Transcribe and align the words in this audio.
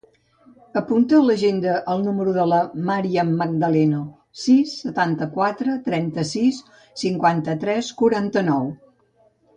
Apunta 0.79 1.17
a 1.17 1.25
l'agenda 1.25 1.75
el 1.95 2.01
número 2.05 2.33
de 2.37 2.45
la 2.53 2.61
Màriam 2.87 3.29
Magdaleno: 3.41 4.01
sis, 4.45 4.73
setanta-quatre, 4.87 5.77
trenta-sis, 5.91 6.63
cinquanta-tres, 7.05 7.93
quaranta-nou. 8.01 8.71